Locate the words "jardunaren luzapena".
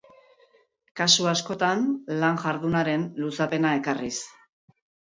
2.47-3.79